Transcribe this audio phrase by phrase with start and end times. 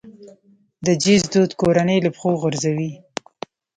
[0.85, 2.91] د جهیز دود کورنۍ له پښو غورځوي.